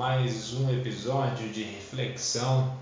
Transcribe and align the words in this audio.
Mais 0.00 0.54
um 0.54 0.70
episódio 0.70 1.50
de 1.50 1.62
reflexão 1.62 2.74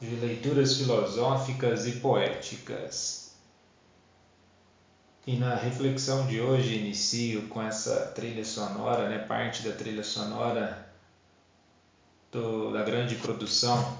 de 0.00 0.16
leituras 0.16 0.76
filosóficas 0.78 1.86
e 1.86 1.92
poéticas. 2.00 3.36
E 5.24 5.36
na 5.36 5.54
reflexão 5.54 6.26
de 6.26 6.40
hoje 6.40 6.74
inicio 6.74 7.46
com 7.46 7.62
essa 7.62 8.06
trilha 8.16 8.44
sonora, 8.44 9.08
né, 9.08 9.18
parte 9.18 9.62
da 9.62 9.70
trilha 9.70 10.02
sonora 10.02 10.92
do, 12.32 12.72
da 12.72 12.82
grande 12.82 13.14
produção 13.14 13.96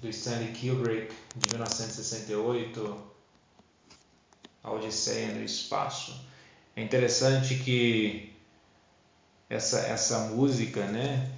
do 0.00 0.08
Stanley 0.08 0.54
Kubrick 0.54 1.14
de 1.36 1.50
1968, 1.50 3.04
A 4.64 4.72
Odisseia 4.72 5.34
no 5.34 5.44
Espaço. 5.44 6.18
É 6.74 6.82
interessante 6.82 7.56
que 7.56 8.34
essa, 9.48 9.78
essa 9.80 10.18
música, 10.28 10.84
né? 10.86 11.30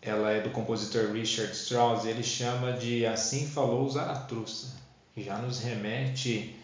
Ela 0.00 0.30
é 0.30 0.40
do 0.40 0.50
compositor 0.50 1.12
Richard 1.12 1.52
Strauss 1.52 2.04
ele 2.04 2.22
chama 2.22 2.72
de 2.72 3.04
Assim 3.04 3.46
Falou 3.46 3.88
Zaratustra, 3.88 4.70
que 5.14 5.22
já 5.22 5.36
nos 5.38 5.60
remete 5.60 6.56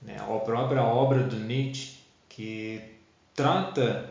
né, 0.00 0.16
à 0.18 0.38
própria 0.38 0.82
obra 0.82 1.24
do 1.24 1.36
Nietzsche, 1.36 1.96
que 2.28 2.80
trata, 3.34 4.08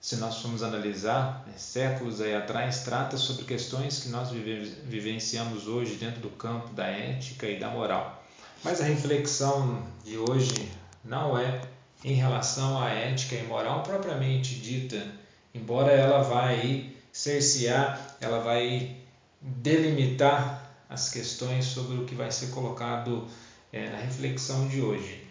se 0.00 0.16
nós 0.16 0.38
formos 0.38 0.62
analisar, 0.62 1.44
né, 1.46 1.52
séculos 1.56 2.20
aí 2.20 2.34
atrás, 2.34 2.82
trata 2.82 3.16
sobre 3.16 3.44
questões 3.44 4.00
que 4.00 4.08
nós 4.08 4.30
vive, 4.30 4.64
vivenciamos 4.84 5.68
hoje 5.68 5.96
dentro 5.96 6.20
do 6.20 6.30
campo 6.30 6.72
da 6.72 6.86
ética 6.86 7.46
e 7.46 7.58
da 7.58 7.68
moral. 7.68 8.24
Mas 8.64 8.80
a 8.80 8.84
reflexão 8.84 9.84
de 10.04 10.16
hoje 10.16 10.70
não 11.04 11.38
é 11.38 11.60
em 12.04 12.14
relação 12.14 12.80
à 12.82 12.90
ética 12.90 13.36
e 13.36 13.42
moral 13.44 13.82
propriamente 13.82 14.56
dita, 14.56 15.06
embora 15.54 15.92
ela 15.92 16.22
vai 16.22 16.90
cercear, 17.12 18.16
ela 18.20 18.40
vai 18.40 18.96
delimitar 19.40 20.74
as 20.88 21.10
questões 21.10 21.64
sobre 21.64 21.96
o 21.96 22.04
que 22.04 22.14
vai 22.14 22.30
ser 22.30 22.48
colocado 22.48 23.26
é, 23.72 23.88
na 23.90 23.98
reflexão 23.98 24.68
de 24.68 24.80
hoje. 24.80 25.22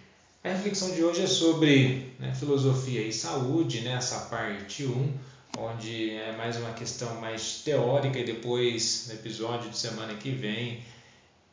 A 0.43 0.49
reflexão 0.49 0.91
de 0.91 1.03
hoje 1.03 1.21
é 1.21 1.27
sobre 1.27 2.13
né, 2.19 2.33
filosofia 2.33 3.01
e 3.01 3.13
saúde, 3.13 3.81
né, 3.81 3.93
essa 3.93 4.21
parte 4.21 4.85
1, 4.85 5.13
onde 5.59 6.11
é 6.11 6.35
mais 6.35 6.57
uma 6.57 6.73
questão 6.73 7.21
mais 7.21 7.61
teórica 7.63 8.17
e 8.17 8.23
depois 8.23 9.05
no 9.07 9.13
episódio 9.13 9.69
de 9.69 9.77
semana 9.77 10.15
que 10.15 10.31
vem, 10.31 10.83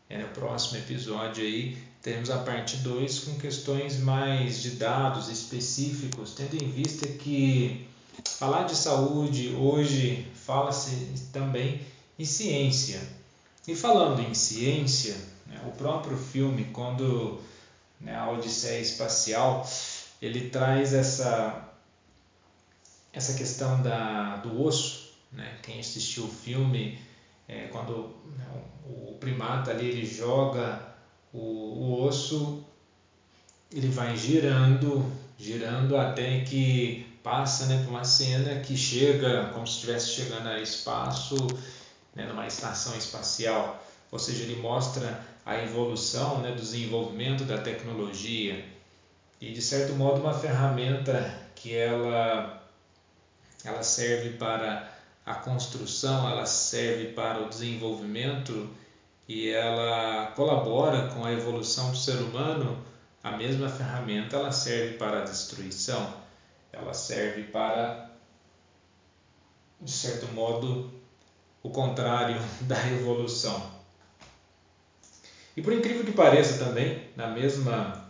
é, 0.08 0.16
no 0.16 0.28
próximo 0.28 0.78
episódio 0.78 1.44
aí, 1.44 1.77
temos 2.08 2.30
a 2.30 2.38
parte 2.38 2.78
2 2.78 3.18
com 3.18 3.34
questões 3.34 3.98
mais 3.98 4.62
de 4.62 4.70
dados 4.70 5.28
específicos, 5.28 6.32
tendo 6.32 6.56
em 6.56 6.70
vista 6.70 7.06
que 7.06 7.86
falar 8.24 8.62
de 8.62 8.74
saúde 8.74 9.54
hoje 9.54 10.26
fala-se 10.34 11.28
também 11.34 11.82
em 12.18 12.24
ciência. 12.24 12.98
E 13.66 13.76
falando 13.76 14.22
em 14.22 14.32
ciência, 14.32 15.14
né, 15.46 15.60
o 15.66 15.72
próprio 15.72 16.16
filme, 16.16 16.70
quando 16.72 17.42
né, 18.00 18.16
a 18.16 18.30
Odisseia 18.30 18.80
Espacial, 18.80 19.68
ele 20.22 20.48
traz 20.48 20.94
essa, 20.94 21.68
essa 23.12 23.34
questão 23.34 23.82
da, 23.82 24.36
do 24.36 24.62
osso. 24.62 25.12
Né? 25.30 25.58
Quem 25.62 25.78
assistiu 25.78 26.24
o 26.24 26.30
filme, 26.30 26.98
é, 27.46 27.66
quando 27.66 28.16
né, 28.38 28.46
o 28.86 29.12
primata 29.20 29.72
ali 29.72 29.88
ele 29.88 30.06
joga 30.06 30.88
o, 31.33 31.39
o 31.39 32.03
osso 32.03 32.65
ele 33.71 33.89
vai 33.89 34.16
girando, 34.16 35.11
girando 35.39 35.97
até 35.97 36.41
que 36.41 37.06
passa 37.22 37.66
né, 37.66 37.83
por 37.84 37.91
uma 37.91 38.05
cena 38.05 38.61
que 38.61 38.77
chega 38.77 39.50
como 39.53 39.66
se 39.66 39.75
estivesse 39.75 40.09
chegando 40.11 40.49
a 40.49 40.61
espaço, 40.61 41.37
né, 42.15 42.25
numa 42.27 42.47
estação 42.47 42.97
espacial. 42.97 43.84
Ou 44.11 44.19
seja, 44.19 44.43
ele 44.44 44.56
mostra 44.56 45.22
a 45.44 45.62
evolução 45.62 46.41
né, 46.41 46.50
do 46.53 46.61
desenvolvimento 46.61 47.45
da 47.45 47.59
tecnologia 47.59 48.65
e, 49.41 49.53
de 49.53 49.62
certo 49.62 49.93
modo, 49.95 50.21
uma 50.21 50.34
ferramenta 50.34 51.49
que 51.55 51.75
ela, 51.77 52.62
ela 53.65 53.83
serve 53.83 54.31
para 54.31 54.91
a 55.25 55.34
construção, 55.34 56.28
ela 56.28 56.47
serve 56.47 57.12
para 57.12 57.43
o 57.43 57.49
desenvolvimento 57.49 58.69
e 59.28 59.50
ela 59.50 60.33
colabora 60.34 61.11
com 61.12 61.22
a 61.22 61.33
evolução 61.33 61.91
do 61.91 61.97
ser 61.99 62.16
humano, 62.16 62.83
a 63.22 63.31
mesma 63.31 63.69
ferramenta 63.69 64.37
ela 64.37 64.50
serve 64.50 64.97
para 64.97 65.19
a 65.19 65.25
destruição, 65.25 66.15
ela 66.72 66.94
serve 66.94 67.43
para, 67.43 68.11
de 69.78 69.91
certo 69.91 70.27
modo, 70.28 70.91
o 71.62 71.69
contrário 71.69 72.41
da 72.66 72.89
evolução. 72.89 73.62
E 75.55 75.60
por 75.60 75.75
incrível 75.75 76.05
que 76.06 76.12
pareça 76.12 76.56
também, 76.56 77.05
na 77.15 77.27
mesma 77.27 78.00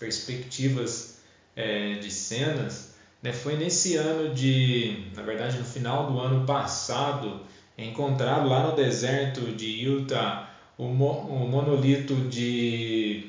perspectivas 0.00 1.14
é, 1.54 1.94
de 1.94 2.10
cenas, 2.10 2.90
né, 3.22 3.32
foi 3.32 3.56
nesse 3.56 3.94
ano 3.94 4.34
de, 4.34 5.10
na 5.14 5.22
verdade 5.22 5.56
no 5.58 5.64
final 5.64 6.04
do 6.04 6.18
ano 6.18 6.44
passado, 6.46 7.40
encontrado 7.78 8.48
lá 8.48 8.66
no 8.66 8.74
deserto 8.74 9.52
de 9.52 9.82
Utah 9.82 10.50
o, 10.78 10.88
mo, 10.88 11.12
o 11.20 11.46
monolito 11.46 12.14
de, 12.28 13.28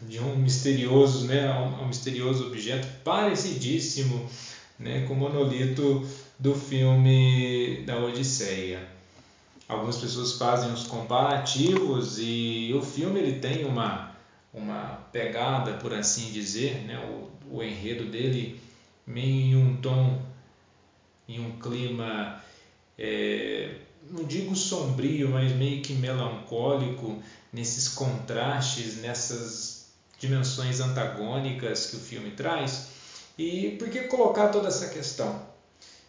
de 0.00 0.20
um 0.20 0.36
misterioso, 0.36 1.26
né, 1.26 1.52
um, 1.52 1.82
um 1.82 1.88
misterioso 1.88 2.46
objeto 2.46 2.88
parecidíssimo 3.02 4.26
né, 4.78 5.04
com 5.06 5.14
o 5.14 5.16
monolito 5.16 6.06
do 6.38 6.54
filme 6.54 7.82
da 7.86 7.98
Odisseia. 7.98 8.88
Algumas 9.68 9.96
pessoas 9.96 10.32
fazem 10.34 10.72
os 10.72 10.86
comparativos 10.86 12.18
e 12.18 12.72
o 12.74 12.82
filme 12.82 13.20
ele 13.20 13.38
tem 13.38 13.64
uma, 13.64 14.14
uma 14.52 14.98
pegada, 15.12 15.74
por 15.74 15.94
assim 15.94 16.30
dizer, 16.30 16.82
né, 16.84 16.98
o, 16.98 17.56
o 17.56 17.62
enredo 17.62 18.04
dele 18.06 18.60
meio 19.06 19.56
em 19.56 19.56
um 19.56 19.76
tom, 19.76 20.20
em 21.28 21.40
um 21.40 21.52
clima 21.52 22.42
é, 22.98 23.70
não 24.12 24.24
digo 24.24 24.54
sombrio, 24.54 25.30
mas 25.30 25.52
meio 25.52 25.82
que 25.82 25.94
melancólico 25.94 27.20
nesses 27.50 27.88
contrastes, 27.88 28.98
nessas 28.98 29.86
dimensões 30.18 30.80
antagônicas 30.80 31.86
que 31.86 31.96
o 31.96 32.00
filme 32.00 32.32
traz. 32.32 32.88
E 33.38 33.70
por 33.78 33.88
que 33.88 34.00
colocar 34.02 34.48
toda 34.48 34.68
essa 34.68 34.88
questão? 34.90 35.50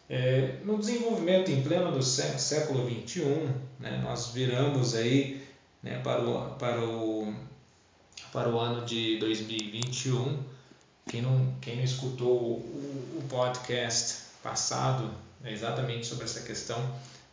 É, 0.09 0.57
no 0.65 0.77
desenvolvimento 0.77 1.49
em 1.49 1.63
pleno 1.63 1.91
do 1.93 2.03
século 2.03 2.87
XXI, 2.87 3.49
né, 3.79 4.01
nós 4.03 4.27
viramos 4.27 4.93
aí 4.93 5.41
né, 5.81 5.99
para, 5.99 6.21
o, 6.21 6.49
para, 6.55 6.81
o, 6.81 7.33
para 8.33 8.49
o 8.49 8.59
ano 8.59 8.85
de 8.85 9.17
2021. 9.17 10.43
Quem 11.09 11.21
não, 11.21 11.55
quem 11.61 11.77
não 11.77 11.83
escutou 11.83 12.37
o, 12.37 13.17
o 13.17 13.23
podcast 13.29 14.23
passado 14.43 15.09
é 15.43 15.53
exatamente 15.53 16.05
sobre 16.05 16.25
essa 16.25 16.41
questão 16.41 16.77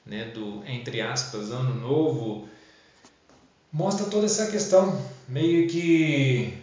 né, 0.04 0.26
do 0.26 0.64
entre 0.66 1.00
aspas 1.00 1.50
ano 1.50 1.74
novo 1.74 2.48
mostra 3.72 4.06
toda 4.06 4.26
essa 4.26 4.50
questão 4.50 5.00
meio 5.28 5.68
que 5.68 6.58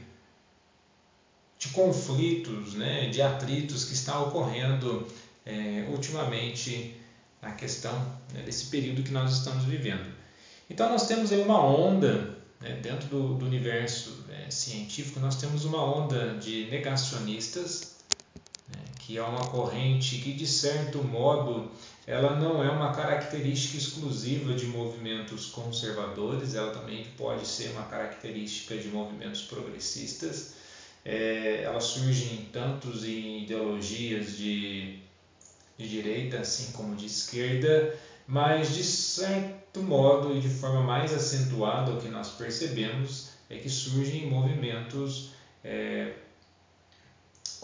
de 1.58 1.70
conflitos, 1.70 2.76
né, 2.76 3.10
de 3.10 3.22
atritos 3.22 3.86
que 3.86 3.94
está 3.94 4.20
ocorrendo 4.22 5.08
é, 5.46 5.88
ultimamente 5.90 6.96
na 7.42 7.52
questão 7.52 7.94
né, 8.34 8.42
desse 8.44 8.66
período 8.66 9.04
que 9.04 9.12
nós 9.12 9.38
estamos 9.38 9.64
vivendo. 9.64 10.06
Então 10.70 10.90
nós 10.90 11.08
temos 11.08 11.32
aí 11.32 11.42
uma 11.42 11.64
onda 11.64 12.38
né, 12.60 12.80
dentro 12.82 13.08
do, 13.08 13.34
do 13.36 13.46
universo 13.46 14.26
é, 14.30 14.52
científico, 14.52 15.20
nós 15.20 15.38
temos 15.38 15.66
uma 15.66 15.84
onda 15.84 16.38
de 16.38 16.66
negacionistas 16.70 17.97
que 19.00 19.18
é 19.18 19.24
uma 19.24 19.48
corrente 19.48 20.18
que 20.18 20.34
de 20.34 20.46
certo 20.46 21.02
modo 21.02 21.72
ela 22.06 22.36
não 22.36 22.62
é 22.64 22.70
uma 22.70 22.94
característica 22.94 23.78
exclusiva 23.78 24.54
de 24.54 24.66
movimentos 24.66 25.48
conservadores, 25.48 26.56
ela 26.56 26.72
também 26.72 27.06
pode 27.18 27.48
ser 27.48 27.72
uma 27.72 27.84
característica 27.84 28.78
de 28.78 28.88
movimentos 28.90 29.44
progressistas. 29.44 30.56
É, 31.06 31.62
ela 31.64 31.80
surge 31.80 32.34
em 32.34 32.46
tantos 32.46 33.06
em 33.06 33.44
ideologias 33.44 34.36
de, 34.36 35.00
de 35.78 35.88
direita 35.88 36.40
assim 36.40 36.72
como 36.74 36.96
de 36.96 37.06
esquerda, 37.06 37.98
mas 38.28 38.76
de 38.76 38.84
certo 38.84 39.82
modo 39.82 40.36
e 40.36 40.42
de 40.42 40.50
forma 40.50 40.82
mais 40.82 41.14
acentuada 41.14 41.92
o 41.92 42.02
que 42.02 42.10
nós 42.10 42.32
percebemos 42.32 43.30
é 43.50 43.58
que 43.58 43.70
surgem 43.70 44.26
em 44.26 44.30
movimentos 44.30 45.30
é, 45.64 46.14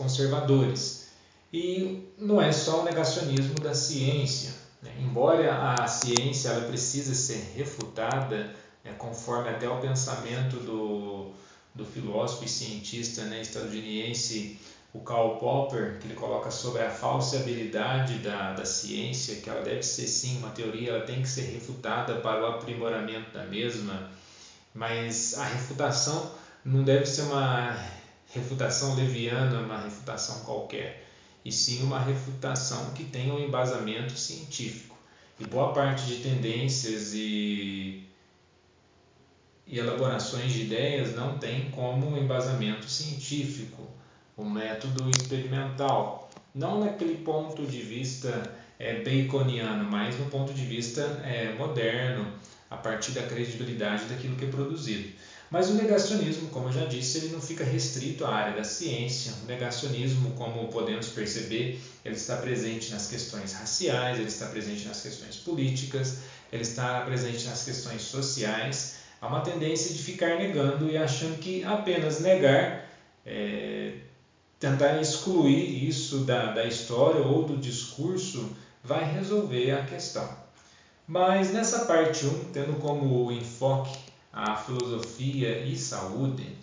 conservadores. 0.03 1.07
E 1.51 2.09
não 2.17 2.41
é 2.41 2.51
só 2.51 2.81
o 2.81 2.83
negacionismo 2.83 3.55
da 3.55 3.73
ciência. 3.73 4.53
Né? 4.81 4.91
Embora 4.99 5.73
a 5.73 5.87
ciência 5.87 6.49
ela 6.49 6.67
precise 6.67 7.15
ser 7.15 7.53
refutada, 7.55 8.53
né, 8.83 8.93
conforme 8.97 9.49
até 9.49 9.69
o 9.69 9.79
pensamento 9.79 10.57
do, 10.57 11.31
do 11.73 11.85
filósofo 11.85 12.43
e 12.43 12.49
cientista 12.49 13.23
né, 13.23 13.41
estadunidense 13.41 14.59
o 14.93 14.99
Karl 14.99 15.37
Popper, 15.37 15.97
que 15.99 16.05
ele 16.05 16.13
coloca 16.13 16.51
sobre 16.51 16.83
a 16.83 16.89
falsibilidade 16.89 18.19
da, 18.19 18.53
da 18.53 18.63
ciência, 18.63 19.37
que 19.37 19.49
ela 19.49 19.61
deve 19.61 19.81
ser 19.81 20.07
sim 20.07 20.37
uma 20.37 20.51
teoria, 20.51 20.91
ela 20.91 21.03
tem 21.03 21.21
que 21.21 21.27
ser 21.27 21.51
refutada 21.51 22.17
para 22.17 22.43
o 22.43 22.45
aprimoramento 22.45 23.31
da 23.31 23.43
mesma, 23.43 24.11
mas 24.71 25.35
a 25.35 25.45
refutação 25.45 26.31
não 26.63 26.83
deve 26.83 27.07
ser 27.07 27.23
uma 27.23 27.75
refutação 28.33 28.95
leviana, 28.95 29.59
uma 29.59 29.81
refutação 29.81 30.43
qualquer, 30.43 31.07
e 31.45 31.51
sim 31.51 31.83
uma 31.83 31.99
refutação 31.99 32.91
que 32.93 33.03
tenha 33.03 33.33
um 33.33 33.39
embasamento 33.39 34.13
científico. 34.13 34.97
E 35.39 35.45
boa 35.45 35.73
parte 35.73 36.05
de 36.05 36.17
tendências 36.17 37.13
e, 37.13 38.03
e 39.67 39.77
elaborações 39.77 40.51
de 40.51 40.63
ideias 40.63 41.15
não 41.15 41.37
tem 41.37 41.69
como 41.71 42.17
embasamento 42.17 42.89
científico 42.89 43.87
o 44.35 44.43
método 44.43 45.09
experimental, 45.11 46.29
não 46.55 46.79
naquele 46.79 47.17
ponto 47.23 47.65
de 47.65 47.81
vista 47.81 48.55
é, 48.79 49.01
baconiano, 49.03 49.89
mas 49.89 50.17
no 50.17 50.25
ponto 50.25 50.53
de 50.53 50.65
vista 50.65 51.01
é, 51.23 51.53
moderno, 51.53 52.25
a 52.69 52.77
partir 52.77 53.11
da 53.11 53.23
credibilidade 53.23 54.05
daquilo 54.05 54.35
que 54.35 54.45
é 54.45 54.47
produzido. 54.47 55.13
Mas 55.53 55.69
o 55.69 55.75
negacionismo, 55.75 56.49
como 56.49 56.69
eu 56.69 56.73
já 56.73 56.85
disse, 56.85 57.19
ele 57.19 57.27
não 57.27 57.39
fica 57.39 57.63
restrito 57.63 58.25
à 58.25 58.33
área 58.33 58.57
da 58.57 58.63
ciência. 58.63 59.31
O 59.43 59.45
negacionismo, 59.45 60.31
como 60.31 60.67
podemos 60.69 61.09
perceber, 61.09 61.79
ele 62.03 62.15
está 62.15 62.37
presente 62.37 62.91
nas 62.91 63.05
questões 63.05 63.53
raciais, 63.53 64.17
ele 64.17 64.29
está 64.29 64.47
presente 64.47 64.87
nas 64.87 65.03
questões 65.03 65.35
políticas, 65.35 66.21
ele 66.51 66.63
está 66.63 67.01
presente 67.01 67.45
nas 67.45 67.63
questões 67.63 68.01
sociais. 68.01 68.95
Há 69.21 69.27
uma 69.27 69.41
tendência 69.41 69.93
de 69.93 70.01
ficar 70.01 70.39
negando 70.39 70.89
e 70.89 70.97
achando 70.97 71.37
que 71.37 71.63
apenas 71.63 72.19
negar 72.19 72.89
é, 73.23 73.97
tentar 74.59 74.99
excluir 74.99 75.87
isso 75.87 76.21
da, 76.21 76.51
da 76.51 76.65
história 76.65 77.21
ou 77.21 77.43
do 77.43 77.57
discurso 77.57 78.49
vai 78.83 79.05
resolver 79.13 79.69
a 79.69 79.85
questão. 79.85 80.27
Mas 81.07 81.53
nessa 81.53 81.85
parte 81.85 82.25
1, 82.25 82.45
tendo 82.45 82.79
como 82.79 83.31
enfoque 83.31 84.12
a 84.33 84.55
filosofia 84.55 85.59
e 85.59 85.77
saúde, 85.77 86.57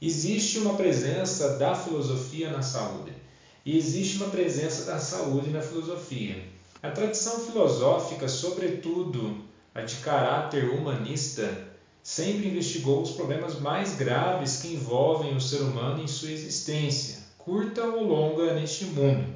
existe 0.00 0.58
uma 0.58 0.74
presença 0.74 1.58
da 1.58 1.74
filosofia 1.74 2.50
na 2.50 2.62
saúde 2.62 3.12
e 3.62 3.76
existe 3.76 4.16
uma 4.16 4.30
presença 4.30 4.86
da 4.86 4.98
saúde 4.98 5.50
na 5.50 5.60
filosofia. 5.60 6.42
A 6.82 6.90
tradição 6.90 7.40
filosófica, 7.40 8.26
sobretudo 8.26 9.44
a 9.74 9.82
de 9.82 9.96
caráter 9.96 10.70
humanista, 10.70 11.68
sempre 12.02 12.48
investigou 12.48 13.02
os 13.02 13.10
problemas 13.10 13.60
mais 13.60 13.96
graves 13.96 14.58
que 14.58 14.68
envolvem 14.68 15.36
o 15.36 15.40
ser 15.40 15.60
humano 15.60 16.02
em 16.02 16.06
sua 16.06 16.30
existência, 16.30 17.18
curta 17.36 17.84
ou 17.84 18.04
longa 18.04 18.54
neste 18.54 18.86
mundo. 18.86 19.34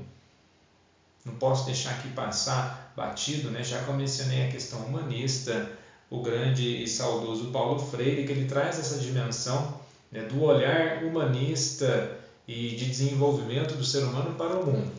Não 1.24 1.34
posso 1.34 1.66
deixar 1.66 1.90
aqui 1.90 2.08
passar 2.10 2.92
batido, 2.96 3.50
né? 3.50 3.62
já 3.62 3.82
que 3.82 3.90
eu 3.90 3.94
mencionei 3.94 4.46
a 4.46 4.50
questão 4.50 4.80
humanista, 4.86 5.78
o 6.10 6.20
grande 6.20 6.82
e 6.82 6.88
saudoso 6.88 7.46
Paulo 7.52 7.78
Freire, 7.78 8.26
que 8.26 8.32
ele 8.32 8.46
traz 8.46 8.78
essa 8.78 8.98
dimensão 8.98 9.74
né, 10.10 10.22
do 10.22 10.42
olhar 10.42 11.04
humanista 11.04 12.18
e 12.46 12.70
de 12.70 12.86
desenvolvimento 12.86 13.74
do 13.74 13.84
ser 13.84 14.02
humano 14.02 14.34
para 14.34 14.58
o 14.58 14.66
mundo. 14.66 14.90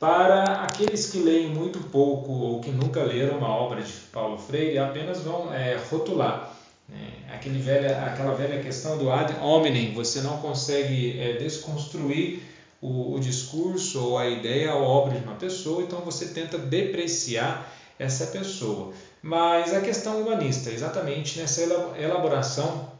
Para 0.00 0.64
aqueles 0.64 1.10
que 1.10 1.18
leem 1.18 1.48
muito 1.48 1.78
pouco 1.90 2.32
ou 2.32 2.60
que 2.60 2.70
nunca 2.70 3.02
leram 3.02 3.38
uma 3.38 3.48
obra 3.48 3.82
de 3.82 3.92
Paulo 4.12 4.36
Freire, 4.36 4.78
apenas 4.78 5.20
vão 5.20 5.52
é, 5.52 5.76
rotular 5.90 6.56
é, 6.90 7.34
aquele 7.34 7.60
velha, 7.60 8.04
aquela 8.04 8.34
velha 8.34 8.62
questão 8.62 8.96
do 8.96 9.10
ad 9.10 9.34
hominem, 9.40 9.92
você 9.92 10.22
não 10.22 10.38
consegue 10.38 11.20
é, 11.20 11.34
desconstruir 11.34 12.42
o, 12.80 13.14
o, 13.14 13.20
discurso 13.20 14.02
ou 14.02 14.18
a 14.18 14.28
ideia 14.28 14.74
ou 14.74 14.84
a 14.84 14.88
obra 14.88 15.18
de 15.18 15.24
uma 15.24 15.34
pessoa, 15.34 15.82
então 15.82 16.00
você 16.00 16.28
tenta 16.28 16.56
depreciar 16.56 17.70
essa 17.98 18.26
pessoa. 18.28 18.92
Mas 19.22 19.74
a 19.74 19.80
questão 19.80 20.20
humanista, 20.22 20.70
exatamente 20.70 21.38
nessa 21.38 21.62
elaboração 21.98 22.92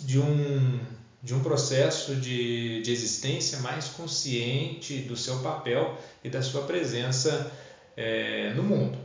de 0.00 0.18
um, 0.18 0.80
de 1.22 1.34
um 1.34 1.40
processo 1.40 2.14
de, 2.16 2.82
de 2.82 2.92
existência 2.92 3.58
mais 3.58 3.88
consciente 3.88 4.98
do 4.98 5.16
seu 5.16 5.38
papel 5.38 5.98
e 6.22 6.30
da 6.30 6.42
sua 6.42 6.62
presença 6.62 7.50
é, 7.96 8.52
no 8.54 8.62
mundo. 8.62 8.98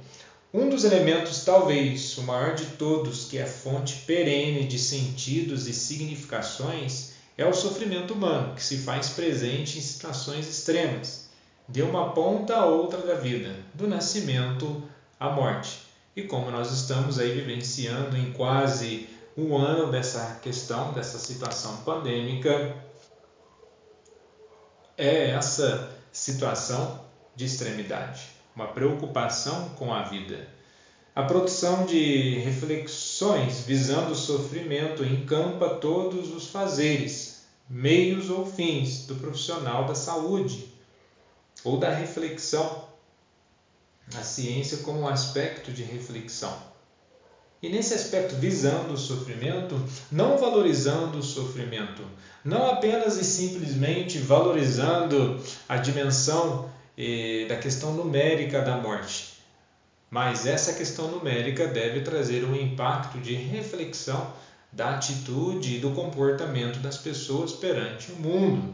Um 0.51 0.67
dos 0.67 0.83
elementos, 0.83 1.45
talvez 1.45 2.17
o 2.17 2.23
maior 2.23 2.55
de 2.55 2.65
todos, 2.65 3.25
que 3.25 3.37
é 3.37 3.45
fonte 3.45 3.97
perene 4.07 4.65
de 4.65 4.79
sentidos 4.79 5.67
e 5.67 5.73
significações, 5.73 7.11
é 7.37 7.45
o 7.45 7.53
sofrimento 7.53 8.15
humano, 8.15 8.55
que 8.55 8.63
se 8.63 8.79
faz 8.79 9.09
presente 9.09 9.77
em 9.77 9.81
situações 9.81 10.47
extremas, 10.49 11.29
de 11.67 11.83
uma 11.83 12.13
ponta 12.13 12.55
a 12.55 12.65
outra 12.65 12.99
da 13.01 13.13
vida, 13.13 13.55
do 13.75 13.87
nascimento 13.87 14.83
à 15.19 15.29
morte. 15.29 15.81
E 16.15 16.23
como 16.23 16.49
nós 16.49 16.71
estamos 16.71 17.19
aí 17.19 17.31
vivenciando 17.31 18.17
em 18.17 18.31
quase 18.33 19.07
um 19.37 19.57
ano 19.57 19.91
dessa 19.91 20.39
questão, 20.41 20.93
dessa 20.93 21.17
situação 21.19 21.77
pandêmica, 21.77 22.75
é 24.97 25.31
essa 25.31 25.91
situação 26.11 27.05
de 27.35 27.45
extremidade 27.45 28.39
uma 28.59 28.67
preocupação 28.67 29.69
com 29.69 29.93
a 29.93 30.03
vida. 30.03 30.45
A 31.15 31.23
produção 31.23 31.85
de 31.85 32.39
reflexões 32.39 33.61
visando 33.61 34.11
o 34.11 34.15
sofrimento 34.15 35.03
encampa 35.03 35.69
todos 35.69 36.33
os 36.33 36.47
fazeres, 36.47 37.45
meios 37.69 38.29
ou 38.29 38.45
fins 38.45 39.05
do 39.05 39.15
profissional 39.15 39.85
da 39.85 39.95
saúde 39.95 40.67
ou 41.63 41.77
da 41.77 41.89
reflexão. 41.89 42.78
A 44.15 44.23
ciência 44.23 44.77
como 44.79 45.01
um 45.01 45.07
aspecto 45.07 45.71
de 45.71 45.83
reflexão. 45.83 46.69
E 47.61 47.69
nesse 47.69 47.93
aspecto, 47.93 48.35
visando 48.35 48.93
o 48.93 48.97
sofrimento, 48.97 49.75
não 50.11 50.37
valorizando 50.37 51.17
o 51.17 51.23
sofrimento, 51.23 52.03
não 52.43 52.69
apenas 52.69 53.17
e 53.17 53.23
simplesmente 53.23 54.17
valorizando 54.17 55.41
a 55.67 55.77
dimensão 55.77 56.69
da 57.47 57.57
questão 57.57 57.93
numérica 57.93 58.61
da 58.61 58.77
morte. 58.77 59.39
Mas 60.09 60.47
essa 60.47 60.73
questão 60.73 61.09
numérica 61.09 61.67
deve 61.67 62.01
trazer 62.01 62.43
um 62.43 62.55
impacto 62.55 63.19
de 63.19 63.35
reflexão 63.35 64.33
da 64.71 64.95
atitude 64.95 65.75
e 65.75 65.79
do 65.79 65.91
comportamento 65.91 66.79
das 66.79 66.97
pessoas 66.97 67.51
perante 67.51 68.11
o 68.11 68.15
mundo. 68.15 68.73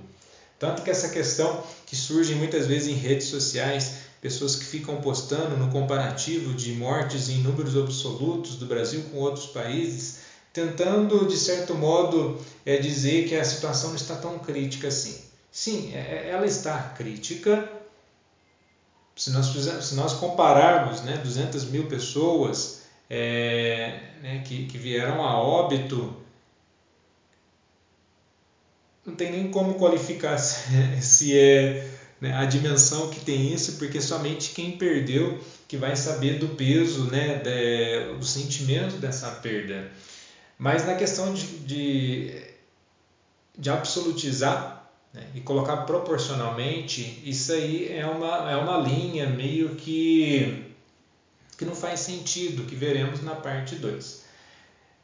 Tanto 0.57 0.83
que 0.83 0.89
essa 0.89 1.09
questão 1.09 1.63
que 1.85 1.95
surge 1.95 2.33
muitas 2.35 2.67
vezes 2.67 2.87
em 2.87 2.95
redes 2.95 3.27
sociais, 3.27 4.04
pessoas 4.25 4.55
que 4.55 4.65
ficam 4.65 4.97
postando 4.97 5.55
no 5.55 5.69
comparativo 5.69 6.55
de 6.55 6.73
mortes 6.73 7.29
em 7.29 7.43
números 7.43 7.77
absolutos 7.77 8.55
do 8.55 8.65
Brasil 8.65 9.03
com 9.11 9.17
outros 9.17 9.45
países, 9.45 10.17
tentando 10.51 11.27
de 11.27 11.37
certo 11.37 11.75
modo 11.75 12.35
é, 12.65 12.75
dizer 12.77 13.27
que 13.27 13.35
a 13.35 13.45
situação 13.45 13.89
não 13.89 13.95
está 13.95 14.15
tão 14.15 14.39
crítica 14.39 14.87
assim. 14.87 15.15
Sim, 15.51 15.91
é, 15.93 15.99
é, 15.99 16.29
ela 16.31 16.47
está 16.47 16.75
crítica, 16.97 17.71
se 19.15 19.29
nós, 19.29 19.49
fizermos, 19.49 19.89
se 19.89 19.93
nós 19.93 20.13
compararmos 20.13 21.03
né, 21.03 21.17
200 21.17 21.65
mil 21.65 21.85
pessoas 21.87 22.79
é, 23.07 24.09
né, 24.23 24.41
que, 24.43 24.65
que 24.65 24.79
vieram 24.79 25.23
a 25.23 25.37
óbito, 25.37 26.11
não 29.05 29.13
tem 29.13 29.29
nem 29.29 29.51
como 29.51 29.75
qualificar 29.75 30.39
se 30.99 31.37
é 31.37 31.94
né, 32.25 32.35
a 32.35 32.45
dimensão 32.45 33.09
que 33.09 33.19
tem 33.19 33.53
isso, 33.53 33.73
porque 33.73 34.01
somente 34.01 34.49
quem 34.49 34.77
perdeu 34.77 35.39
que 35.67 35.77
vai 35.77 35.95
saber 35.95 36.39
do 36.39 36.49
peso, 36.49 37.05
né, 37.05 37.35
de, 37.35 38.17
do 38.17 38.25
sentimento 38.25 38.95
dessa 38.95 39.29
perda. 39.29 39.91
Mas 40.57 40.85
na 40.87 40.95
questão 40.95 41.33
de, 41.33 41.45
de, 41.59 42.43
de 43.57 43.69
absolutizar 43.69 44.89
né? 45.13 45.23
e 45.35 45.41
colocar 45.41 45.77
proporcionalmente, 45.77 47.21
isso 47.23 47.51
aí 47.51 47.91
é 47.95 48.07
uma, 48.07 48.51
é 48.51 48.55
uma 48.55 48.77
linha 48.77 49.27
meio 49.27 49.75
que, 49.75 50.73
que 51.57 51.65
não 51.65 51.75
faz 51.75 51.99
sentido, 51.99 52.65
que 52.65 52.75
veremos 52.75 53.21
na 53.21 53.35
parte 53.35 53.75
2. 53.75 54.25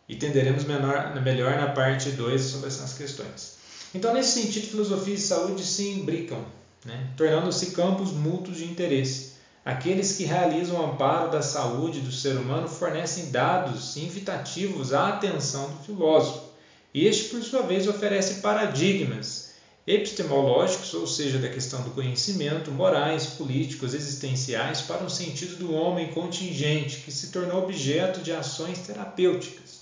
E 0.10 0.16
tenderemos 0.16 0.63
menor, 0.63 1.22
melhor 1.22 1.56
na 1.56 1.68
parte 1.68 2.10
2 2.10 2.42
sobre 2.42 2.68
essas 2.68 2.94
questões. 2.94 3.58
Então, 3.94 4.13
nesse 4.13 4.42
sentido, 4.42 4.68
filosofia 4.68 5.13
e 5.13 5.20
saúde 5.20 5.63
se 5.63 5.88
imbricam, 5.90 6.44
né? 6.86 7.08
tornando-se 7.16 7.72
campos 7.72 8.12
mútuos 8.12 8.58
de 8.58 8.66
interesse. 8.66 9.32
Aqueles 9.64 10.18
que 10.18 10.24
realizam 10.24 10.80
o 10.80 10.92
amparo 10.92 11.30
da 11.30 11.42
saúde 11.42 12.00
do 12.00 12.12
ser 12.12 12.36
humano 12.36 12.68
fornecem 12.68 13.30
dados 13.30 13.96
invitativos 13.96 14.92
à 14.92 15.10
atenção 15.10 15.70
do 15.70 15.84
filósofo. 15.84 16.50
Este, 16.94 17.30
por 17.30 17.44
sua 17.44 17.62
vez, 17.62 17.88
oferece 17.88 18.42
paradigmas 18.42 19.52
epistemológicos, 19.86 20.94
ou 20.94 21.08
seja, 21.08 21.40
da 21.40 21.50
questão 21.50 21.82
do 21.84 21.92
conhecimento, 21.92 22.72
morais, 22.72 23.28
políticos, 23.28 23.94
existenciais, 23.94 24.82
para 24.82 25.04
um 25.04 25.10
sentido 25.10 25.58
do 25.58 25.74
homem 25.74 26.12
contingente, 26.12 26.98
que 26.98 27.12
se 27.12 27.28
tornou 27.28 27.64
objeto 27.64 28.22
de 28.22 28.32
ações 28.32 28.80
terapêuticas. 28.80 29.82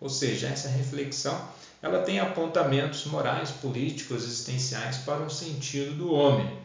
Ou 0.00 0.08
seja, 0.08 0.46
essa 0.48 0.68
reflexão 0.68 1.40
ela 1.82 2.02
tem 2.02 2.18
apontamentos 2.18 3.04
morais, 3.06 3.50
políticos, 3.50 4.24
existenciais 4.24 4.98
para 4.98 5.22
um 5.22 5.30
sentido 5.30 5.94
do 5.94 6.12
homem. 6.12 6.58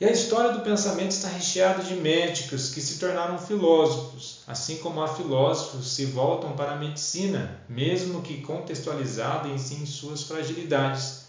E 0.00 0.04
a 0.04 0.12
história 0.12 0.52
do 0.52 0.60
pensamento 0.60 1.10
está 1.10 1.26
recheada 1.26 1.82
de 1.82 1.96
médicos 1.96 2.70
que 2.70 2.80
se 2.80 3.00
tornaram 3.00 3.36
filósofos, 3.36 4.42
assim 4.46 4.76
como 4.76 5.02
há 5.02 5.08
filósofos 5.08 5.92
se 5.92 6.04
voltam 6.06 6.52
para 6.52 6.72
a 6.72 6.76
medicina, 6.76 7.60
mesmo 7.68 8.22
que 8.22 8.40
contextualizados 8.42 9.72
em 9.72 9.84
suas 9.84 10.22
fragilidades, 10.22 11.26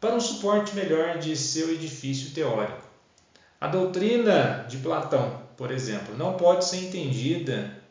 para 0.00 0.16
um 0.16 0.20
suporte 0.20 0.74
melhor 0.74 1.18
de 1.18 1.36
seu 1.36 1.72
edifício 1.72 2.32
teórico. 2.32 2.82
A 3.60 3.68
doutrina 3.68 4.66
de 4.68 4.78
Platão, 4.78 5.40
por 5.56 5.70
exemplo, 5.70 6.16
não 6.16 6.34
pode 6.34 6.64
ser 6.64 6.78
entendida 6.78 7.81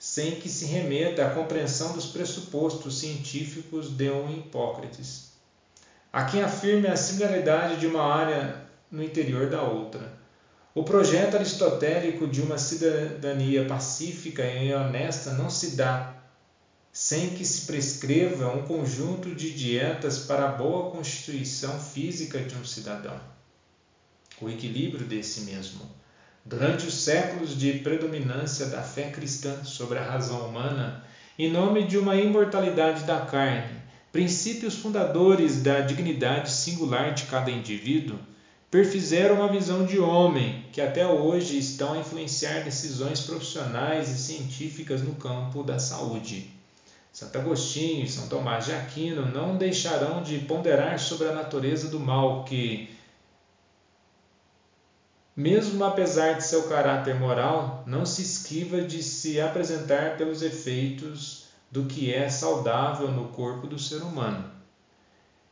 sem 0.00 0.40
que 0.40 0.48
se 0.48 0.64
remeta 0.64 1.26
à 1.26 1.34
compreensão 1.34 1.92
dos 1.92 2.06
pressupostos 2.06 2.98
científicos 2.98 3.90
de 3.90 4.10
um 4.10 4.34
Hipócrates. 4.34 5.28
Há 6.10 6.24
quem 6.24 6.42
afirme 6.42 6.88
a 6.88 6.96
similaridade 6.96 7.78
de 7.78 7.86
uma 7.86 8.02
área 8.02 8.66
no 8.90 9.04
interior 9.04 9.50
da 9.50 9.62
outra. 9.62 10.10
O 10.74 10.82
projeto 10.82 11.36
aristotélico 11.36 12.26
de 12.26 12.40
uma 12.40 12.56
cidadania 12.56 13.66
pacífica 13.66 14.42
e 14.48 14.72
honesta 14.72 15.34
não 15.34 15.50
se 15.50 15.76
dá 15.76 16.16
sem 16.90 17.34
que 17.34 17.44
se 17.44 17.66
prescreva 17.66 18.48
um 18.48 18.62
conjunto 18.62 19.34
de 19.34 19.54
dietas 19.54 20.18
para 20.18 20.46
a 20.46 20.56
boa 20.56 20.90
constituição 20.90 21.78
física 21.78 22.40
de 22.40 22.56
um 22.56 22.64
cidadão. 22.64 23.20
O 24.40 24.48
equilíbrio 24.48 25.04
desse 25.04 25.42
mesmo. 25.42 25.86
Durante 26.44 26.86
os 26.86 26.94
séculos 26.94 27.58
de 27.58 27.74
predominância 27.74 28.66
da 28.66 28.82
fé 28.82 29.10
cristã 29.10 29.62
sobre 29.62 29.98
a 29.98 30.04
razão 30.04 30.48
humana, 30.48 31.04
em 31.38 31.50
nome 31.50 31.84
de 31.84 31.98
uma 31.98 32.16
imortalidade 32.16 33.04
da 33.04 33.20
carne, 33.20 33.80
princípios 34.10 34.74
fundadores 34.74 35.62
da 35.62 35.80
dignidade 35.80 36.50
singular 36.50 37.14
de 37.14 37.24
cada 37.24 37.50
indivíduo, 37.50 38.18
perfizeram 38.70 39.36
uma 39.36 39.52
visão 39.52 39.84
de 39.84 39.98
homem 39.98 40.64
que 40.72 40.80
até 40.80 41.06
hoje 41.06 41.58
estão 41.58 41.92
a 41.92 41.98
influenciar 41.98 42.64
decisões 42.64 43.20
profissionais 43.20 44.08
e 44.08 44.16
científicas 44.16 45.02
no 45.02 45.14
campo 45.14 45.62
da 45.62 45.78
saúde. 45.78 46.50
Santo 47.12 47.38
Agostinho 47.38 48.04
e 48.04 48.08
São 48.08 48.28
Tomás 48.28 48.64
de 48.64 48.72
Aquino 48.72 49.26
não 49.26 49.56
deixarão 49.56 50.22
de 50.22 50.38
ponderar 50.38 50.98
sobre 50.98 51.28
a 51.28 51.32
natureza 51.32 51.88
do 51.88 51.98
mal 51.98 52.44
que, 52.44 52.88
mesmo 55.40 55.82
apesar 55.84 56.34
de 56.34 56.44
seu 56.44 56.68
caráter 56.68 57.14
moral, 57.14 57.82
não 57.86 58.04
se 58.04 58.20
esquiva 58.20 58.82
de 58.82 59.02
se 59.02 59.40
apresentar 59.40 60.18
pelos 60.18 60.42
efeitos 60.42 61.46
do 61.70 61.86
que 61.86 62.12
é 62.12 62.28
saudável 62.28 63.10
no 63.10 63.28
corpo 63.28 63.66
do 63.66 63.78
ser 63.78 64.02
humano. 64.02 64.50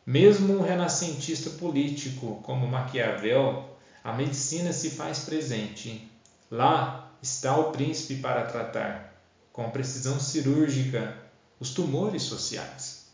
Mesmo 0.04 0.58
um 0.58 0.60
renascentista 0.60 1.48
político 1.50 2.38
como 2.42 2.66
Maquiavel, 2.66 3.64
a 4.04 4.12
medicina 4.12 4.74
se 4.74 4.90
faz 4.90 5.20
presente. 5.20 6.06
Lá 6.50 7.10
está 7.22 7.56
o 7.56 7.72
príncipe 7.72 8.20
para 8.20 8.44
tratar, 8.44 9.18
com 9.50 9.70
precisão 9.70 10.20
cirúrgica, 10.20 11.16
os 11.58 11.70
tumores 11.70 12.24
sociais. 12.24 13.06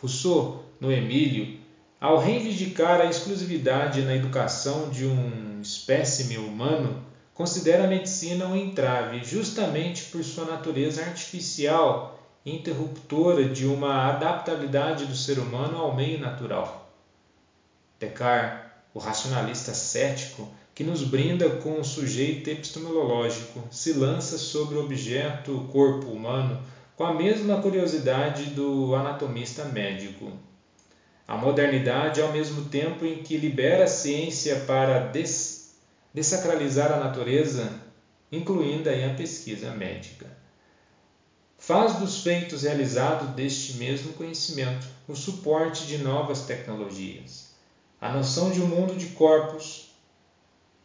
Rousseau, 0.00 0.64
no 0.80 0.92
Emílio, 0.92 1.58
ao 2.00 2.16
reivindicar 2.18 3.00
a 3.00 3.06
exclusividade 3.06 4.02
na 4.02 4.14
educação 4.14 4.88
de 4.88 5.04
um 5.04 5.47
espécime 5.68 6.38
humano, 6.38 7.04
considera 7.34 7.84
a 7.84 7.88
medicina 7.88 8.46
um 8.46 8.56
entrave 8.56 9.22
justamente 9.22 10.04
por 10.04 10.24
sua 10.24 10.46
natureza 10.46 11.04
artificial 11.04 12.18
interruptora 12.44 13.44
de 13.50 13.66
uma 13.66 14.06
adaptabilidade 14.06 15.04
do 15.04 15.14
ser 15.14 15.38
humano 15.38 15.76
ao 15.76 15.94
meio 15.94 16.18
natural. 16.18 16.90
Descartes, 18.00 18.66
o 18.94 18.98
racionalista 18.98 19.74
cético, 19.74 20.48
que 20.74 20.82
nos 20.82 21.02
brinda 21.02 21.50
com 21.50 21.78
o 21.78 21.84
sujeito 21.84 22.48
epistemológico, 22.48 23.62
se 23.70 23.92
lança 23.92 24.38
sobre 24.38 24.76
o 24.78 24.84
objeto 24.84 25.68
corpo 25.70 26.08
humano 26.08 26.62
com 26.96 27.04
a 27.04 27.12
mesma 27.12 27.60
curiosidade 27.60 28.46
do 28.46 28.94
anatomista 28.94 29.64
médico. 29.64 30.32
A 31.26 31.36
modernidade, 31.36 32.22
ao 32.22 32.32
mesmo 32.32 32.62
tempo 32.70 33.04
em 33.04 33.22
que 33.22 33.36
libera 33.36 33.84
a 33.84 33.88
ciência 33.88 34.56
para 34.60 34.98
des 34.98 35.57
desacralizar 36.12 36.92
a 36.92 37.00
natureza, 37.00 37.80
incluindo 38.30 38.88
aí 38.88 39.04
a 39.04 39.14
pesquisa 39.14 39.70
médica, 39.72 40.26
faz 41.58 41.94
dos 41.94 42.22
feitos 42.22 42.62
realizados 42.62 43.30
deste 43.30 43.74
mesmo 43.74 44.14
conhecimento 44.14 44.86
o 45.06 45.14
suporte 45.14 45.86
de 45.86 45.98
novas 45.98 46.42
tecnologias. 46.42 47.48
A 48.00 48.10
noção 48.10 48.50
de 48.50 48.60
um 48.60 48.66
mundo 48.66 48.94
de 48.96 49.06
corpos 49.08 49.88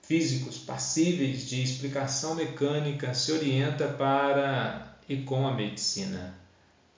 físicos 0.01 0.57
passíveis 0.57 1.45
de 1.45 1.61
explicação 1.61 2.35
mecânica 2.35 3.13
se 3.13 3.31
orienta 3.31 3.87
para 3.87 4.97
e 5.07 5.17
com 5.17 5.47
a 5.47 5.53
medicina. 5.53 6.33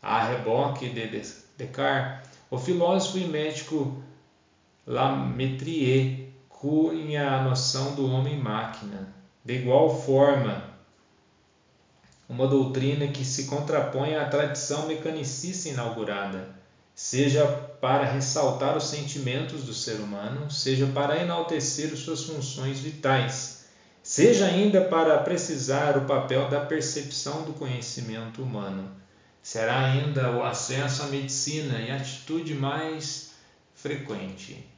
A 0.02 0.24
reboque 0.24 0.90
de 0.90 1.08
Descartes, 1.58 2.30
o 2.50 2.58
filósofo 2.58 3.18
e 3.18 3.26
médico 3.26 4.02
Lametrier 4.86 6.26
cunha 6.66 7.30
a 7.30 7.44
noção 7.44 7.94
do 7.94 8.10
homem-máquina. 8.10 9.14
De 9.44 9.54
igual 9.54 10.02
forma, 10.02 10.64
uma 12.28 12.48
doutrina 12.48 13.08
que 13.08 13.24
se 13.24 13.44
contrapõe 13.44 14.16
à 14.16 14.26
tradição 14.26 14.88
mecanicista 14.88 15.70
inaugurada, 15.70 16.50
seja 16.96 17.46
para 17.80 18.06
ressaltar 18.06 18.76
os 18.76 18.88
sentimentos 18.88 19.64
do 19.64 19.74
ser 19.76 19.98
humano, 19.98 20.50
seja 20.50 20.88
para 20.88 21.22
enaltecer 21.22 21.96
suas 21.96 22.24
funções 22.24 22.80
vitais 22.80 23.64
seja 24.06 24.46
ainda 24.46 24.82
para 24.82 25.18
precisar 25.18 25.98
o 25.98 26.06
papel 26.06 26.48
da 26.48 26.62
percepção 26.62 27.44
do 27.44 27.54
conhecimento 27.54 28.44
humano. 28.44 28.88
Será 29.42 29.84
ainda 29.84 30.32
o 30.32 30.44
acesso 30.44 31.02
à 31.02 31.08
medicina 31.08 31.80
e 31.82 31.90
atitude 31.90 32.54
mais 32.54 33.32
frequente. 33.74 34.75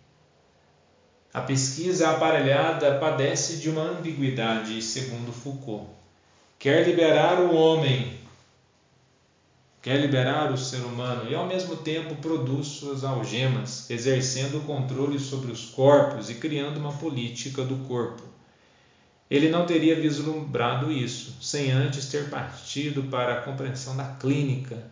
A 1.37 1.41
pesquisa 1.41 2.09
aparelhada 2.09 2.97
padece 2.97 3.57
de 3.57 3.69
uma 3.69 3.83
ambiguidade, 3.83 4.81
segundo 4.81 5.31
Foucault. 5.31 5.87
Quer 6.57 6.87
liberar 6.87 7.41
o 7.41 7.55
homem, 7.55 8.17
quer 9.83 10.01
liberar 10.01 10.51
o 10.51 10.57
ser 10.57 10.81
humano 10.81 11.29
e 11.29 11.35
ao 11.35 11.45
mesmo 11.45 11.75
tempo 11.75 12.15
produz 12.15 12.65
suas 12.69 13.03
algemas, 13.03 13.87
exercendo 13.87 14.57
o 14.57 14.63
controle 14.63 15.19
sobre 15.19 15.51
os 15.51 15.65
corpos 15.65 16.31
e 16.31 16.33
criando 16.33 16.77
uma 16.77 16.93
política 16.93 17.63
do 17.63 17.75
corpo 17.87 18.23
ele 19.29 19.49
não 19.49 19.65
teria 19.65 19.99
vislumbrado 19.99 20.91
isso, 20.91 21.35
sem 21.41 21.69
antes 21.69 22.05
ter 22.05 22.29
partido 22.29 23.03
para 23.03 23.33
a 23.33 23.41
compreensão 23.41 23.95
da 23.95 24.05
clínica. 24.05 24.87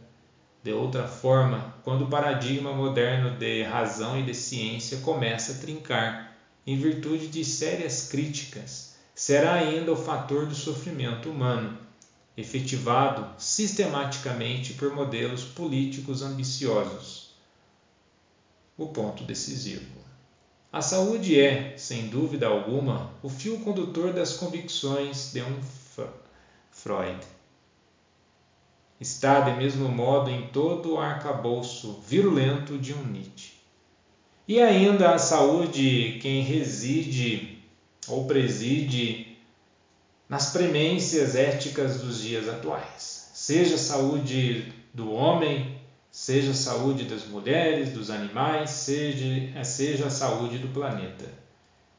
De 0.61 0.73
outra 0.73 1.07
forma, 1.07 1.73
quando 1.83 2.03
o 2.03 2.09
paradigma 2.09 2.73
moderno 2.73 3.37
de 3.37 3.63
razão 3.63 4.19
e 4.19 4.23
de 4.23 4.33
ciência 4.33 4.97
começa 4.97 5.53
a 5.53 5.55
trincar, 5.55 6.24
em 6.65 6.77
virtude 6.77 7.27
de 7.27 7.45
sérias 7.45 8.07
críticas, 8.07 8.95
será 9.13 9.53
ainda 9.53 9.91
o 9.91 9.95
fator 9.95 10.45
do 10.45 10.55
sofrimento 10.55 11.29
humano, 11.29 11.77
efetivado 12.35 13.29
sistematicamente 13.37 14.73
por 14.73 14.93
modelos 14.93 15.43
políticos 15.43 16.21
ambiciosos. 16.21 17.33
O 18.77 18.87
ponto 18.87 19.23
decisivo. 19.23 19.95
A 20.71 20.81
saúde 20.81 21.39
é, 21.39 21.77
sem 21.77 22.09
dúvida 22.09 22.47
alguma, 22.47 23.09
o 23.23 23.29
fio 23.29 23.59
condutor 23.59 24.11
das 24.11 24.33
convicções 24.33 25.31
de 25.31 25.41
um 25.41 25.61
Freud. 26.71 27.25
Está, 28.99 29.39
de 29.39 29.57
mesmo 29.57 29.87
modo, 29.87 30.29
em 30.29 30.47
todo 30.49 30.93
o 30.93 30.99
arcabouço 30.99 32.01
virulento 32.05 32.77
de 32.77 32.93
um 32.93 33.05
Nietzsche. 33.05 33.54
E 34.47 34.61
ainda 34.61 35.15
a 35.15 35.19
saúde, 35.19 36.19
quem 36.21 36.41
reside 36.43 37.59
ou 38.07 38.25
preside 38.25 39.27
nas 40.29 40.51
premências 40.51 41.35
éticas 41.35 42.01
dos 42.01 42.21
dias 42.21 42.47
atuais, 42.47 43.29
seja 43.33 43.75
a 43.75 43.79
saúde 43.79 44.71
do 44.93 45.11
homem 45.11 45.75
seja 46.15 46.51
a 46.51 46.55
saúde 46.55 47.03
das 47.03 47.25
mulheres, 47.25 47.89
dos 47.89 48.09
animais, 48.09 48.69
seja, 48.69 49.65
seja 49.65 50.05
a 50.05 50.09
saúde 50.09 50.59
do 50.59 50.69
planeta. 50.69 51.29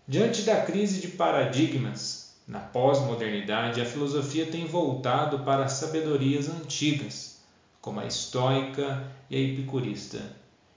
Diante 0.08 0.42
da 0.42 0.56
crise 0.56 0.98
de 0.98 1.06
paradigmas, 1.06 2.26
na 2.46 2.60
pós-modernidade, 2.60 3.78
a 3.78 3.84
filosofia 3.84 4.46
tem 4.46 4.64
voltado 4.64 5.40
para 5.40 5.64
as 5.64 5.72
sabedorias 5.72 6.48
antigas, 6.48 7.36
como 7.78 8.00
a 8.00 8.06
estoica 8.06 8.98
e 9.28 9.36
a 9.36 9.38
epicurista. 9.38 10.32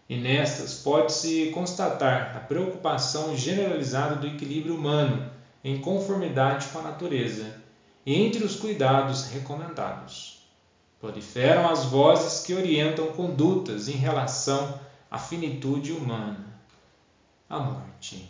E 0.10 0.18
nestas 0.18 0.74
pode-se 0.74 1.52
constatar 1.52 2.36
a 2.36 2.40
preocupação 2.40 3.38
generalizada 3.38 4.16
do 4.16 4.28
equilíbrio 4.28 4.76
humano 4.76 5.32
em 5.64 5.80
conformidade 5.80 6.68
com 6.70 6.80
a 6.80 6.84
natureza, 6.84 7.62
e 8.06 8.16
entre 8.16 8.44
os 8.44 8.56
cuidados 8.56 9.26
recomendados 9.26 10.40
Proliferam 11.00 11.70
as 11.70 11.86
vozes 11.86 12.46
que 12.46 12.54
orientam 12.54 13.14
condutas 13.14 13.88
em 13.88 13.94
relação 13.94 14.78
à 15.10 15.18
finitude 15.18 15.94
humana. 15.94 16.46
A 17.50 17.58
morte 17.58 18.30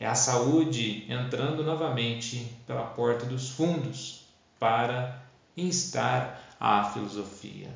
é 0.00 0.06
a 0.06 0.14
saúde 0.14 1.04
entrando 1.12 1.62
novamente 1.62 2.50
pela 2.66 2.82
porta 2.82 3.26
dos 3.26 3.50
fundos 3.50 4.26
para 4.58 5.22
instar 5.54 6.40
a 6.58 6.82
filosofia. 6.84 7.68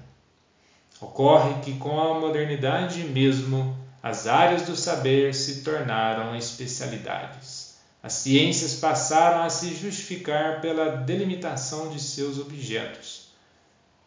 Ocorre 1.02 1.60
que 1.60 1.74
com 1.80 1.98
a 1.98 2.20
modernidade 2.20 3.02
mesmo, 3.02 3.76
as 4.00 4.28
áreas 4.28 4.62
do 4.62 4.76
saber 4.76 5.34
se 5.34 5.60
tornaram 5.64 6.36
especialidades. 6.36 7.74
As 8.00 8.12
ciências 8.12 8.76
passaram 8.76 9.42
a 9.42 9.50
se 9.50 9.74
justificar 9.74 10.60
pela 10.60 10.88
delimitação 10.88 11.88
de 11.88 11.98
seus 11.98 12.38
objetos, 12.38 13.26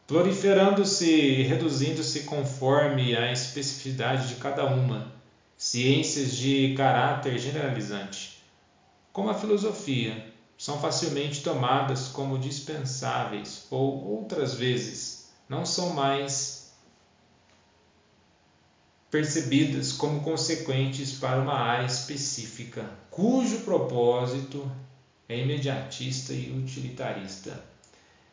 proliferando-se 0.08 1.06
e 1.06 1.44
reduzindo-se 1.44 2.22
conforme 2.22 3.14
a 3.14 3.30
especificidade 3.30 4.30
de 4.30 4.36
cada 4.36 4.66
uma, 4.66 5.12
ciências 5.58 6.34
de 6.34 6.74
caráter 6.78 7.38
generalizante, 7.38 8.40
como 9.12 9.30
a 9.30 9.34
filosofia, 9.34 10.26
são 10.58 10.80
facilmente 10.80 11.42
tomadas 11.42 12.08
como 12.08 12.40
dispensáveis 12.40 13.68
ou 13.70 14.02
outras 14.02 14.54
vezes 14.54 15.26
não 15.50 15.66
são 15.66 15.90
mais 15.90 16.65
percebidas 19.16 19.94
como 19.94 20.20
consequentes 20.20 21.14
para 21.14 21.40
uma 21.40 21.54
área 21.54 21.86
específica, 21.86 22.86
cujo 23.10 23.60
propósito 23.60 24.70
é 25.30 25.40
imediatista 25.40 26.34
e 26.34 26.52
utilitarista. 26.52 27.64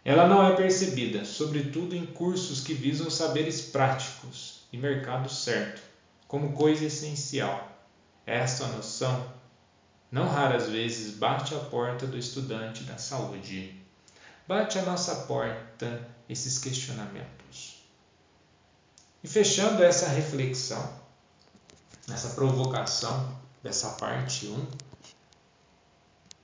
Ela 0.05 0.27
não 0.27 0.45
é 0.45 0.57
percebida, 0.57 1.25
sobretudo 1.25 1.95
em 1.95 2.05
cursos 2.05 2.63
que 2.63 2.75
visam 2.75 3.09
saberes 3.09 3.61
práticos 3.61 4.65
e 4.73 4.77
mercado 4.77 5.33
certo, 5.33 5.81
como 6.27 6.53
coisa 6.53 6.85
essencial. 6.85 7.81
Esta 8.27 8.67
noção 8.67 9.33
não 10.11 10.27
raras 10.27 10.69
vezes 10.69 11.15
bate 11.15 11.55
à 11.55 11.59
porta 11.59 12.09
do 12.09 12.19
estudante 12.19 12.83
da 12.83 12.99
saúde. 12.99 13.81
Bate 14.49 14.81
à 14.81 14.83
nossa 14.83 15.15
porta 15.27 16.09
esses 16.29 16.59
questionamentos. 16.59 17.72
E 19.23 19.29
fechando 19.29 19.83
essa 19.85 20.09
reflexão, 20.09 21.01
essa 22.11 22.31
provocação 22.31 23.41
dessa 23.63 23.91
parte 23.91 24.47
1, 24.49 24.67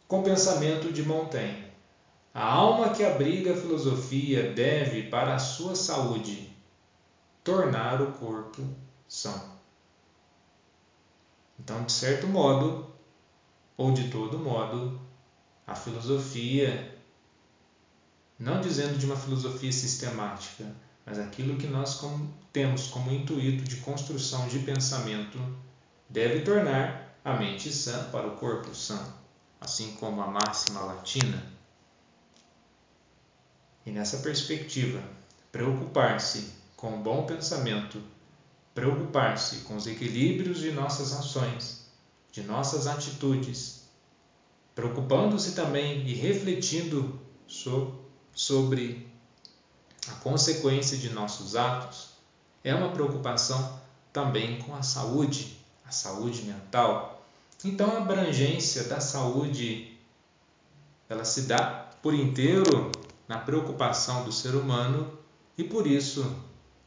com 0.06 0.20
o 0.20 0.22
pensamento 0.22 0.92
de 0.92 1.02
Montaigne. 1.02 1.68
A 2.32 2.44
alma 2.44 2.90
que 2.90 3.04
abriga 3.04 3.52
a 3.52 3.56
filosofia 3.56 4.52
deve, 4.52 5.10
para 5.10 5.34
a 5.34 5.38
sua 5.40 5.74
saúde, 5.74 6.56
tornar 7.42 8.00
o 8.00 8.12
corpo 8.12 8.62
são. 9.08 9.58
Então, 11.58 11.82
de 11.82 11.90
certo 11.90 12.28
modo, 12.28 12.86
ou 13.76 13.90
de 13.92 14.08
todo 14.08 14.38
modo, 14.38 15.00
a 15.66 15.74
filosofia, 15.74 16.96
não 18.38 18.60
dizendo 18.60 18.96
de 18.96 19.04
uma 19.04 19.16
filosofia 19.16 19.72
sistemática, 19.72 20.64
mas 21.08 21.18
aquilo 21.18 21.56
que 21.56 21.66
nós 21.66 21.94
como, 21.94 22.34
temos 22.52 22.88
como 22.88 23.10
intuito 23.10 23.64
de 23.64 23.76
construção 23.76 24.46
de 24.46 24.58
pensamento, 24.58 25.38
deve 26.06 26.40
tornar 26.40 27.18
a 27.24 27.34
mente 27.34 27.72
sã 27.72 28.10
para 28.10 28.26
o 28.26 28.36
corpo 28.36 28.74
sã, 28.74 29.14
assim 29.58 29.92
como 29.92 30.20
a 30.20 30.26
máxima 30.26 30.80
latina. 30.80 31.42
E 33.86 33.90
nessa 33.90 34.18
perspectiva, 34.18 35.02
preocupar-se 35.50 36.52
com 36.76 36.96
o 36.96 37.02
bom 37.02 37.24
pensamento, 37.24 38.02
preocupar-se 38.74 39.60
com 39.60 39.76
os 39.76 39.86
equilíbrios 39.86 40.58
de 40.58 40.72
nossas 40.72 41.14
ações, 41.14 41.86
de 42.30 42.42
nossas 42.42 42.86
atitudes, 42.86 43.88
preocupando-se 44.74 45.52
também 45.52 46.06
e 46.06 46.12
refletindo 46.12 47.18
so, 47.46 47.98
sobre 48.34 49.07
a 50.10 50.14
consequência 50.16 50.96
de 50.96 51.10
nossos 51.10 51.56
atos, 51.56 52.10
é 52.62 52.74
uma 52.74 52.90
preocupação 52.90 53.78
também 54.12 54.58
com 54.58 54.74
a 54.74 54.82
saúde, 54.82 55.58
a 55.86 55.90
saúde 55.90 56.42
mental. 56.42 57.22
Então 57.64 57.90
a 57.90 57.98
abrangência 57.98 58.84
da 58.84 59.00
saúde 59.00 59.96
ela 61.08 61.24
se 61.24 61.42
dá 61.42 61.88
por 62.02 62.14
inteiro 62.14 62.92
na 63.26 63.38
preocupação 63.38 64.24
do 64.24 64.32
ser 64.32 64.54
humano 64.54 65.10
e 65.56 65.64
por 65.64 65.86
isso 65.86 66.36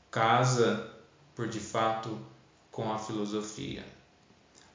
casa 0.09 0.89
por 1.35 1.47
de 1.47 1.59
fato 1.59 2.17
com 2.71 2.91
a 2.91 2.99
filosofia. 2.99 3.85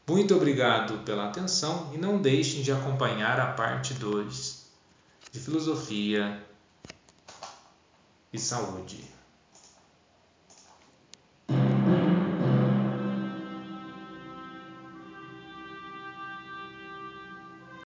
Muito 0.09 0.35
obrigado 0.35 1.05
pela 1.05 1.29
atenção 1.29 1.91
e 1.95 1.99
não 1.99 2.21
deixem 2.21 2.63
de 2.63 2.73
acompanhar 2.73 3.41
a 3.41 3.53
parte 3.53 3.95
2 3.95 4.67
de 5.33 5.41
filosofia 5.41 6.45
e 8.37 8.39
saúde. 8.39 9.16